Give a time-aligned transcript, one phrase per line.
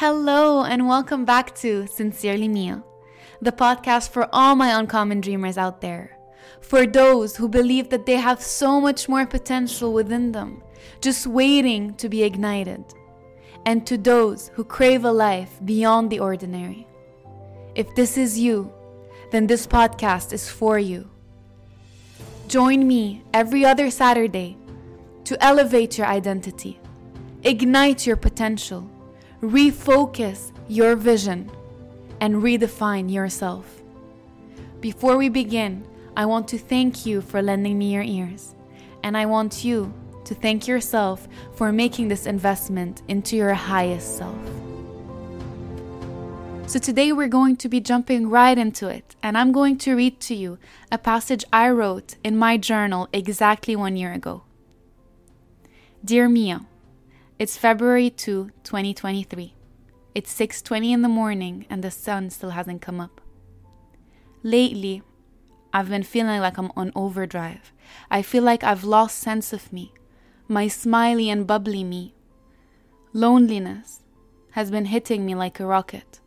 [0.00, 2.84] Hello, and welcome back to Sincerely Mia,
[3.40, 6.18] the podcast for all my uncommon dreamers out there.
[6.60, 10.62] For those who believe that they have so much more potential within them,
[11.00, 12.84] just waiting to be ignited.
[13.64, 16.86] And to those who crave a life beyond the ordinary.
[17.74, 18.70] If this is you,
[19.32, 21.08] then this podcast is for you.
[22.48, 24.58] Join me every other Saturday
[25.24, 26.78] to elevate your identity,
[27.44, 28.90] ignite your potential,
[29.42, 31.50] refocus your vision,
[32.20, 33.82] and redefine yourself.
[34.80, 35.86] Before we begin,
[36.16, 38.54] I want to thank you for lending me your ears,
[39.02, 39.92] and I want you
[40.24, 44.36] to thank yourself for making this investment into your highest self.
[46.66, 50.18] So, today we're going to be jumping right into it, and I'm going to read
[50.22, 50.58] to you
[50.90, 54.42] a passage I wrote in my journal exactly one year ago.
[56.04, 56.66] Dear Mia,
[57.38, 59.52] it's February 2, 2023.
[60.14, 63.20] It's 6:20 in the morning and the sun still hasn't come up.
[64.42, 65.02] Lately,
[65.70, 67.74] I've been feeling like I'm on overdrive.
[68.10, 69.92] I feel like I've lost sense of me,
[70.48, 72.14] my smiley and bubbly me.
[73.12, 74.00] Loneliness
[74.52, 76.20] has been hitting me like a rocket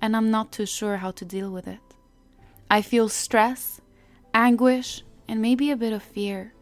[0.00, 1.94] and I'm not too sure how to deal with it.
[2.70, 3.82] I feel stress,
[4.32, 6.54] anguish, and maybe a bit of fear.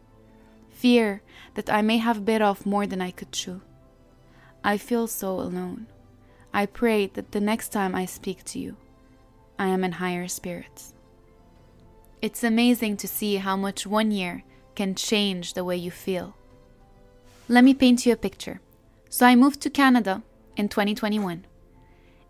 [0.71, 1.21] Fear
[1.53, 3.61] that I may have bit off more than I could chew.
[4.63, 5.87] I feel so alone.
[6.53, 8.77] I pray that the next time I speak to you,
[9.59, 10.93] I am in higher spirits.
[12.21, 14.43] It's amazing to see how much one year
[14.75, 16.35] can change the way you feel.
[17.49, 18.61] Let me paint you a picture.
[19.09, 20.23] So I moved to Canada
[20.55, 21.45] in 2021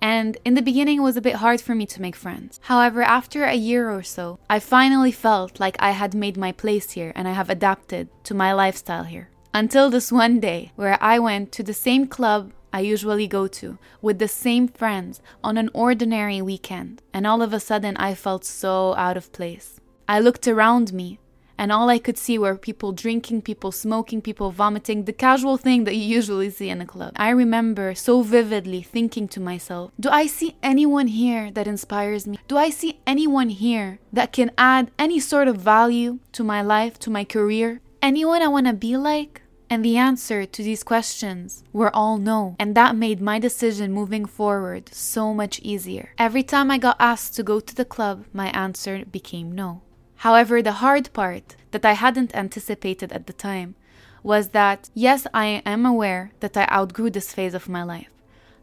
[0.02, 2.60] and in the beginning it was a bit hard for me to make friends.
[2.64, 6.92] However, after a year or so, I finally felt like I had made my place
[6.92, 9.30] here and I have adapted to my lifestyle here.
[9.56, 13.78] Until this one day where I went to the same club I usually go to
[14.02, 18.46] with the same friends on an ordinary weekend, and all of a sudden I felt
[18.46, 19.80] so out of place.
[20.10, 21.20] I looked around me
[21.56, 25.84] and all I could see were people drinking, people smoking, people vomiting, the casual thing
[25.84, 27.14] that you usually see in a club.
[27.16, 32.40] I remember so vividly thinking to myself, do I see anyone here that inspires me?
[32.48, 36.98] Do I see anyone here that can add any sort of value to my life,
[37.00, 37.82] to my career?
[38.02, 39.43] Anyone I want to be like?
[39.74, 42.56] And the answer to these questions were all no.
[42.60, 46.14] And that made my decision moving forward so much easier.
[46.20, 49.82] Every time I got asked to go to the club, my answer became no.
[50.18, 53.74] However, the hard part that I hadn't anticipated at the time
[54.22, 58.12] was that, yes, I am aware that I outgrew this phase of my life.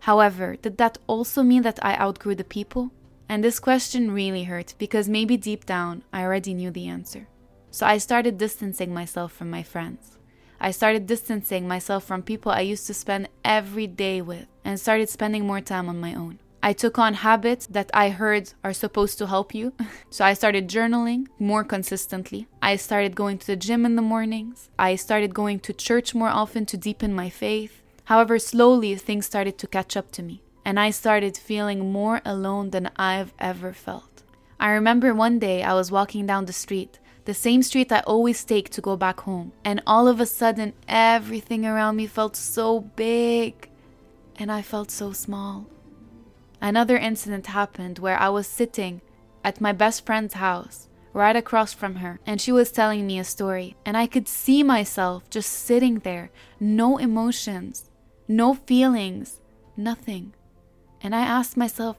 [0.06, 2.92] However, did that also mean that I outgrew the people?
[3.28, 7.26] And this question really hurt because maybe deep down I already knew the answer.
[7.72, 10.19] So I started distancing myself from my friends.
[10.62, 15.08] I started distancing myself from people I used to spend every day with and started
[15.08, 16.38] spending more time on my own.
[16.62, 19.72] I took on habits that I heard are supposed to help you.
[20.10, 22.46] so I started journaling more consistently.
[22.60, 24.68] I started going to the gym in the mornings.
[24.78, 27.80] I started going to church more often to deepen my faith.
[28.04, 32.70] However, slowly things started to catch up to me, and I started feeling more alone
[32.70, 34.24] than I've ever felt.
[34.58, 38.44] I remember one day I was walking down the street, the same street I always
[38.44, 42.80] take to go back home, and all of a sudden everything around me felt so
[42.80, 43.68] big,
[44.36, 45.66] and I felt so small.
[46.60, 49.00] Another incident happened where I was sitting
[49.44, 53.24] at my best friend's house, right across from her, and she was telling me a
[53.24, 53.76] story.
[53.84, 57.90] And I could see myself just sitting there, no emotions,
[58.28, 59.40] no feelings,
[59.76, 60.34] nothing.
[61.02, 61.96] And I asked myself,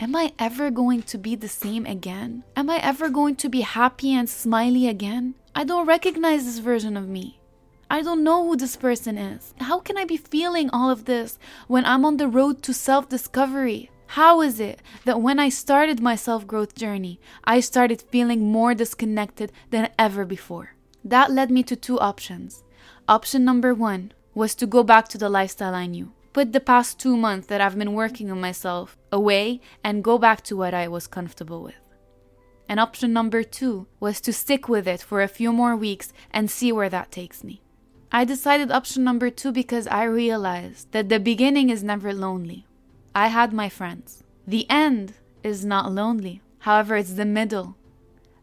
[0.00, 2.42] Am I ever going to be the same again?
[2.56, 5.34] Am I ever going to be happy and smiley again?
[5.54, 7.38] I don't recognize this version of me.
[7.88, 9.54] I don't know who this person is.
[9.60, 11.38] How can I be feeling all of this
[11.68, 13.88] when I'm on the road to self discovery?
[14.08, 18.74] How is it that when I started my self growth journey, I started feeling more
[18.74, 20.74] disconnected than ever before?
[21.04, 22.64] That led me to two options.
[23.06, 26.12] Option number one was to go back to the lifestyle I knew.
[26.34, 30.42] Put the past two months that I've been working on myself away and go back
[30.42, 31.76] to what I was comfortable with.
[32.68, 36.50] And option number two was to stick with it for a few more weeks and
[36.50, 37.62] see where that takes me.
[38.10, 42.66] I decided option number two because I realized that the beginning is never lonely.
[43.14, 44.24] I had my friends.
[44.44, 45.14] The end
[45.44, 46.42] is not lonely.
[46.58, 47.76] However, it's the middle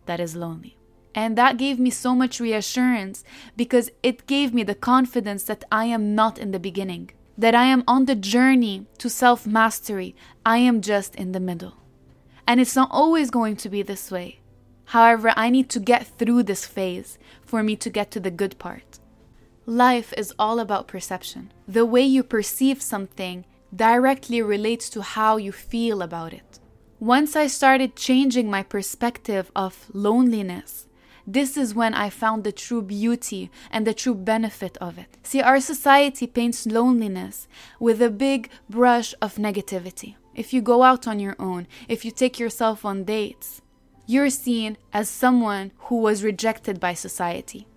[0.06, 0.78] that is lonely.
[1.14, 3.26] And that gave me so much reassurance
[3.58, 7.12] because it gave me the confidence that I am not in the beginning,
[7.42, 10.16] that I am on the journey to self mastery.
[10.46, 11.74] I am just in the middle.
[12.46, 14.42] And it's not always going to be this way.
[14.86, 18.60] However, I need to get through this phase for me to get to the good
[18.60, 19.00] part.
[19.66, 21.52] Life is all about perception.
[21.68, 23.46] The way you perceive something
[23.76, 26.60] directly relates to how you feel about it.
[27.00, 30.88] Once I started changing my perspective of loneliness,
[31.28, 35.18] this is when I found the true beauty and the true benefit of it.
[35.24, 37.48] See, our society paints loneliness
[37.80, 40.16] with a big brush of negativity.
[40.34, 43.62] If you go out on your own, if you take yourself on dates,
[44.08, 47.68] you're seen as someone who was rejected by society.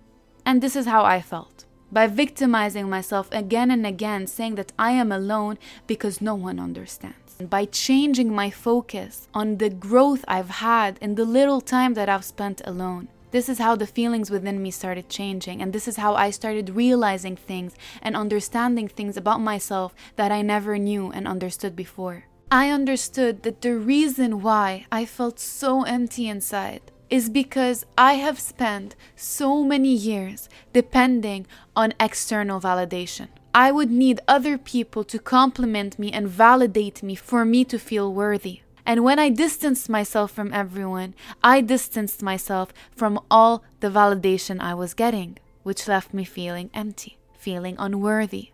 [0.45, 1.65] And this is how I felt.
[1.91, 5.57] By victimizing myself again and again, saying that I am alone
[5.87, 7.35] because no one understands.
[7.39, 12.25] By changing my focus on the growth I've had in the little time that I've
[12.25, 13.07] spent alone.
[13.35, 16.69] This is how the feelings within me started changing, and this is how I started
[16.69, 22.27] realizing things and understanding things about myself that I never knew and understood before.
[22.49, 28.39] I understood that the reason why I felt so empty inside is because I have
[28.39, 31.45] spent so many years depending
[31.75, 33.27] on external validation.
[33.53, 38.13] I would need other people to compliment me and validate me for me to feel
[38.13, 38.61] worthy.
[38.85, 44.75] And when I distanced myself from everyone, I distanced myself from all the validation I
[44.75, 48.51] was getting, which left me feeling empty, feeling unworthy.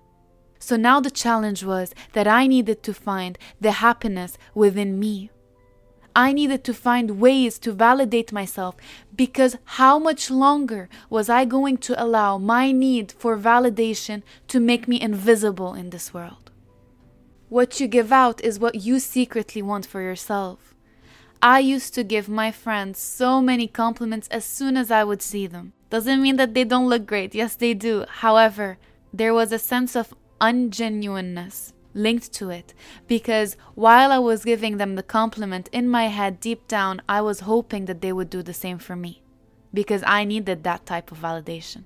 [0.60, 5.32] So now the challenge was that I needed to find the happiness within me.
[6.16, 8.76] I needed to find ways to validate myself
[9.16, 14.88] because how much longer was I going to allow my need for validation to make
[14.88, 16.51] me invisible in this world?
[17.52, 20.74] What you give out is what you secretly want for yourself.
[21.42, 25.48] I used to give my friends so many compliments as soon as I would see
[25.48, 25.74] them.
[25.90, 27.36] Doesn't mean that they don't look great.
[27.36, 28.06] Yes, they do.
[28.08, 28.78] However,
[29.12, 32.74] there was a sense of ungenuineness linked to it
[33.06, 37.42] because while I was giving them the compliment in my head deep down, I was
[37.42, 39.24] hoping that they would do the same for me
[39.74, 41.84] because I needed that type of validation.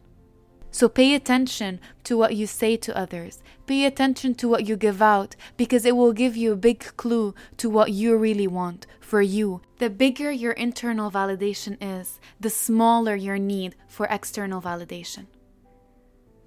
[0.76, 3.42] So pay attention to what you say to others.
[3.66, 7.34] Pay attention to what you give out because it will give you a big clue
[7.56, 9.62] to what you really want for you.
[9.78, 15.28] The bigger your internal validation is, the smaller your need for external validation.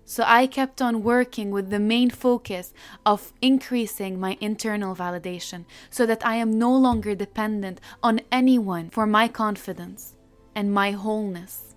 [0.05, 2.75] So I kept on working with the main focus
[3.07, 9.07] of increasing my internal validation so that I am no longer dependent on anyone for
[9.07, 10.17] my confidence
[10.55, 11.68] and my wholeness.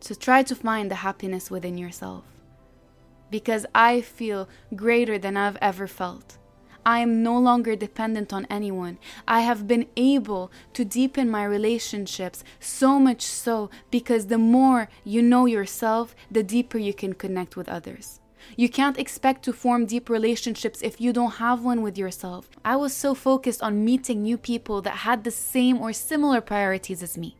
[0.00, 2.24] So try to find the happiness within yourself.
[3.30, 6.38] Because I feel greater than I've ever felt.
[6.84, 8.98] I am no longer dependent on anyone.
[9.28, 15.20] I have been able to deepen my relationships so much so because the more you
[15.22, 18.20] know yourself, the deeper you can connect with others.
[18.56, 22.48] You can't expect to form deep relationships if you don't have one with yourself.
[22.64, 27.02] I was so focused on meeting new people that had the same or similar priorities
[27.02, 27.36] as me.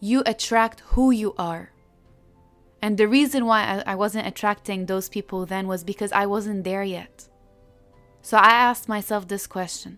[0.00, 1.70] You attract who you are.
[2.84, 6.82] And the reason why I, wasn't attracting those people then was because I wasn't there
[6.82, 7.26] yet.
[8.20, 9.96] So I asked myself this question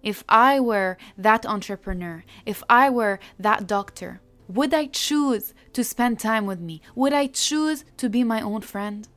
[0.00, 6.20] If I were that entrepreneur, if I were that doctor, would I choose to spend
[6.20, 6.80] time with me?
[6.94, 9.08] Would I choose to be my own friend?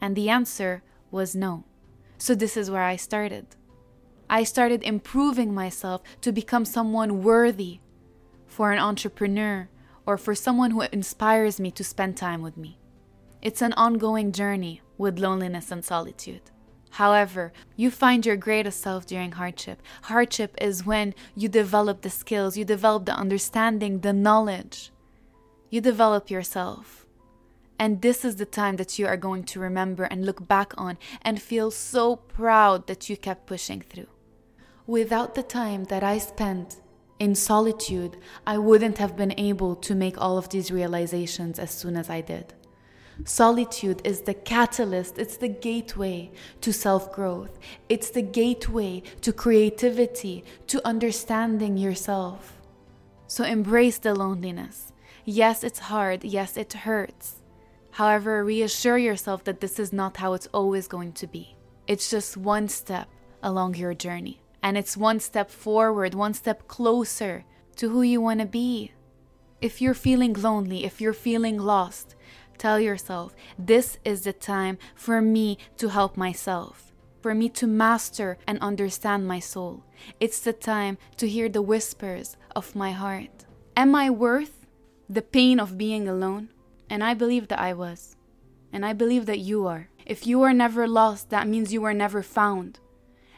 [0.00, 1.64] And the answer was no.
[2.16, 3.56] So this is where I started.
[4.30, 7.80] I started improving myself to become someone worthy
[8.46, 9.68] for an entrepreneur
[10.06, 12.78] or for someone who inspires me to spend time with me.
[13.40, 16.50] It's an ongoing journey with loneliness and solitude.
[16.90, 19.80] However, you find your greatest self during hardship.
[20.02, 24.92] Hardship is when you develop the skills, you develop the understanding, the knowledge.
[25.70, 27.06] You develop yourself.
[27.78, 30.98] And this is the time that you are going to remember and look back on
[31.22, 34.06] and feel so proud that you kept pushing through.
[34.86, 36.76] Without the time that I spent
[37.22, 38.16] in solitude,
[38.48, 42.20] I wouldn't have been able to make all of these realizations as soon as I
[42.20, 42.52] did.
[43.24, 50.44] Solitude is the catalyst, it's the gateway to self growth, it's the gateway to creativity,
[50.66, 52.60] to understanding yourself.
[53.28, 54.92] So embrace the loneliness.
[55.24, 57.36] Yes, it's hard, yes, it hurts.
[57.92, 61.54] However, reassure yourself that this is not how it's always going to be.
[61.86, 63.08] It's just one step
[63.44, 64.41] along your journey.
[64.62, 67.44] And it's one step forward, one step closer
[67.76, 68.92] to who you want to be.
[69.60, 72.14] If you're feeling lonely, if you're feeling lost,
[72.58, 78.38] tell yourself this is the time for me to help myself, for me to master
[78.46, 79.84] and understand my soul.
[80.20, 83.46] It's the time to hear the whispers of my heart.
[83.76, 84.66] Am I worth
[85.08, 86.50] the pain of being alone?
[86.90, 88.16] And I believe that I was.
[88.72, 89.88] And I believe that you are.
[90.04, 92.80] If you are never lost, that means you were never found.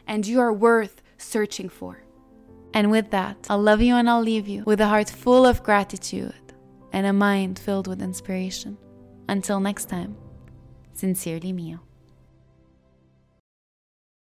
[0.07, 2.03] And you are worth searching for.
[2.73, 5.63] And with that, I'll love you and I'll leave you with a heart full of
[5.63, 6.33] gratitude
[6.91, 8.77] and a mind filled with inspiration.
[9.29, 10.17] Until next time,
[10.93, 11.79] sincerely Mia.